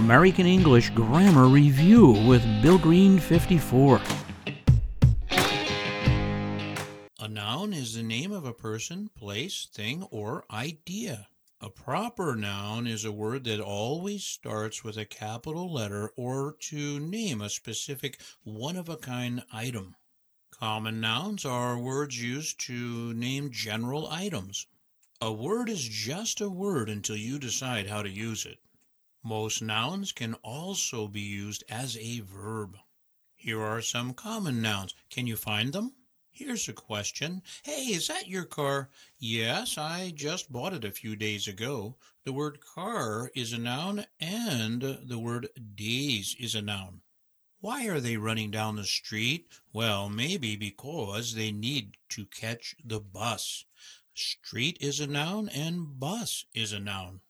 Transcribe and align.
American 0.00 0.46
English 0.46 0.88
Grammar 0.90 1.46
Review 1.46 2.12
with 2.26 2.42
Bill 2.62 2.78
Green 2.78 3.18
54. 3.18 4.00
A 7.18 7.28
noun 7.28 7.74
is 7.74 7.94
the 7.94 8.02
name 8.02 8.32
of 8.32 8.46
a 8.46 8.54
person, 8.54 9.10
place, 9.14 9.68
thing, 9.70 10.04
or 10.04 10.46
idea. 10.50 11.28
A 11.60 11.68
proper 11.68 12.34
noun 12.34 12.86
is 12.86 13.04
a 13.04 13.12
word 13.12 13.44
that 13.44 13.60
always 13.60 14.24
starts 14.24 14.82
with 14.82 14.96
a 14.96 15.04
capital 15.04 15.70
letter 15.70 16.10
or 16.16 16.56
to 16.60 16.98
name 16.98 17.42
a 17.42 17.50
specific 17.50 18.18
one 18.42 18.76
of 18.76 18.88
a 18.88 18.96
kind 18.96 19.44
item. 19.52 19.96
Common 20.50 21.02
nouns 21.02 21.44
are 21.44 21.78
words 21.78 22.18
used 22.18 22.58
to 22.60 23.12
name 23.12 23.50
general 23.50 24.08
items. 24.08 24.66
A 25.20 25.30
word 25.30 25.68
is 25.68 25.86
just 25.86 26.40
a 26.40 26.48
word 26.48 26.88
until 26.88 27.16
you 27.16 27.38
decide 27.38 27.86
how 27.86 28.02
to 28.02 28.08
use 28.08 28.46
it. 28.46 28.60
Most 29.22 29.60
nouns 29.60 30.12
can 30.12 30.34
also 30.42 31.06
be 31.06 31.20
used 31.20 31.62
as 31.68 31.96
a 31.98 32.20
verb. 32.20 32.78
Here 33.34 33.60
are 33.60 33.82
some 33.82 34.14
common 34.14 34.62
nouns. 34.62 34.94
Can 35.10 35.26
you 35.26 35.36
find 35.36 35.72
them? 35.72 35.94
Here's 36.30 36.68
a 36.68 36.72
question. 36.72 37.42
Hey, 37.62 37.86
is 37.86 38.08
that 38.08 38.28
your 38.28 38.44
car? 38.44 38.88
Yes, 39.18 39.76
I 39.76 40.10
just 40.14 40.50
bought 40.50 40.72
it 40.72 40.84
a 40.84 40.90
few 40.90 41.16
days 41.16 41.46
ago. 41.46 41.96
The 42.24 42.32
word 42.32 42.60
car 42.60 43.30
is 43.34 43.52
a 43.52 43.58
noun 43.58 44.06
and 44.18 44.80
the 44.80 45.18
word 45.18 45.48
days 45.74 46.34
is 46.38 46.54
a 46.54 46.62
noun. 46.62 47.02
Why 47.60 47.88
are 47.88 48.00
they 48.00 48.16
running 48.16 48.50
down 48.50 48.76
the 48.76 48.84
street? 48.84 49.52
Well, 49.70 50.08
maybe 50.08 50.56
because 50.56 51.34
they 51.34 51.52
need 51.52 51.98
to 52.10 52.24
catch 52.24 52.74
the 52.82 53.00
bus. 53.00 53.66
Street 54.14 54.78
is 54.80 54.98
a 54.98 55.06
noun 55.06 55.50
and 55.50 56.00
bus 56.00 56.46
is 56.54 56.72
a 56.72 56.80
noun. 56.80 57.20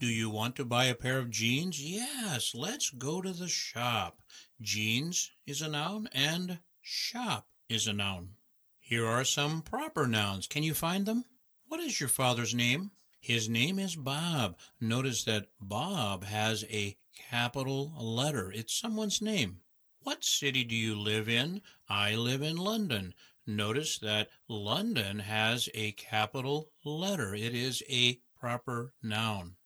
Do 0.00 0.06
you 0.06 0.30
want 0.30 0.54
to 0.56 0.64
buy 0.64 0.84
a 0.84 0.94
pair 0.94 1.18
of 1.18 1.28
jeans? 1.28 1.82
Yes, 1.82 2.54
let's 2.54 2.90
go 2.90 3.20
to 3.20 3.32
the 3.32 3.48
shop. 3.48 4.22
Jeans 4.60 5.32
is 5.44 5.60
a 5.60 5.68
noun 5.68 6.08
and 6.12 6.60
shop 6.80 7.48
is 7.68 7.88
a 7.88 7.92
noun. 7.92 8.34
Here 8.78 9.04
are 9.04 9.24
some 9.24 9.60
proper 9.60 10.06
nouns. 10.06 10.46
Can 10.46 10.62
you 10.62 10.72
find 10.72 11.04
them? 11.04 11.24
What 11.66 11.80
is 11.80 11.98
your 11.98 12.08
father's 12.08 12.54
name? 12.54 12.92
His 13.18 13.48
name 13.48 13.80
is 13.80 13.96
Bob. 13.96 14.56
Notice 14.80 15.24
that 15.24 15.48
Bob 15.60 16.22
has 16.22 16.64
a 16.70 16.96
capital 17.30 17.92
letter. 17.98 18.52
It's 18.52 18.72
someone's 18.72 19.20
name. 19.20 19.62
What 20.04 20.22
city 20.22 20.62
do 20.62 20.76
you 20.76 20.94
live 20.96 21.28
in? 21.28 21.60
I 21.88 22.14
live 22.14 22.42
in 22.42 22.56
London. 22.56 23.14
Notice 23.48 23.98
that 23.98 24.28
London 24.46 25.18
has 25.18 25.68
a 25.74 25.90
capital 25.90 26.70
letter. 26.84 27.34
It 27.34 27.56
is 27.56 27.82
a 27.90 28.20
proper 28.38 28.94
noun. 29.02 29.56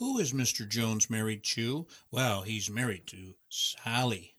Who 0.00 0.18
is 0.18 0.32
Mr. 0.32 0.66
Jones 0.66 1.10
married 1.10 1.44
to? 1.44 1.86
Well, 2.10 2.40
he's 2.40 2.70
married 2.70 3.06
to 3.08 3.34
Sally. 3.50 4.34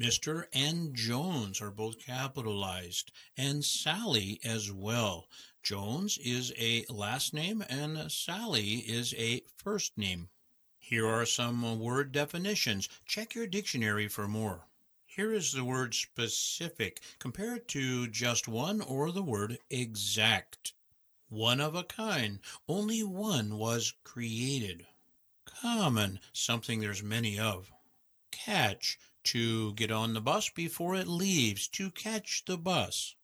Mr. 0.00 0.46
and 0.54 0.94
Jones 0.94 1.60
are 1.60 1.70
both 1.70 1.98
capitalized, 1.98 3.12
and 3.36 3.62
Sally 3.62 4.40
as 4.42 4.72
well. 4.72 5.28
Jones 5.62 6.16
is 6.16 6.50
a 6.58 6.86
last 6.88 7.34
name, 7.34 7.62
and 7.68 8.10
Sally 8.10 8.76
is 8.76 9.12
a 9.18 9.42
first 9.54 9.98
name. 9.98 10.30
Here 10.78 11.06
are 11.06 11.26
some 11.26 11.78
word 11.78 12.10
definitions. 12.10 12.88
Check 13.04 13.34
your 13.34 13.46
dictionary 13.46 14.08
for 14.08 14.26
more. 14.26 14.66
Here 15.04 15.34
is 15.34 15.52
the 15.52 15.62
word 15.62 15.94
specific. 15.94 17.02
Compare 17.18 17.56
it 17.56 17.68
to 17.68 18.08
just 18.08 18.48
one 18.48 18.80
or 18.80 19.12
the 19.12 19.22
word 19.22 19.58
exact. 19.68 20.72
One 21.28 21.60
of 21.60 21.74
a 21.74 21.84
kind. 21.84 22.38
Only 22.66 23.02
one 23.02 23.58
was 23.58 23.92
created. 24.04 24.86
Common. 25.44 26.20
Something 26.32 26.80
there's 26.80 27.02
many 27.02 27.38
of. 27.38 27.70
Catch 28.30 28.98
to 29.24 29.72
get 29.74 29.90
on 29.90 30.14
the 30.14 30.20
bus 30.20 30.48
before 30.50 30.94
it 30.94 31.06
leaves, 31.06 31.68
to 31.68 31.90
catch 31.90 32.44
the 32.46 32.56
bus. 32.56 33.14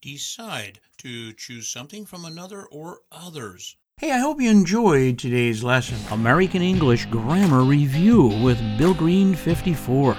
Decide 0.00 0.80
to 0.98 1.32
choose 1.32 1.68
something 1.68 2.06
from 2.06 2.24
another 2.24 2.64
or 2.64 3.00
others. 3.10 3.76
Hey, 3.98 4.10
I 4.10 4.18
hope 4.18 4.40
you 4.40 4.50
enjoyed 4.50 5.18
today's 5.18 5.62
lesson. 5.62 5.98
American 6.10 6.62
English 6.62 7.06
Grammar 7.06 7.62
Review 7.62 8.22
with 8.42 8.58
Bill 8.76 8.94
Green 8.94 9.34
54. 9.34 10.16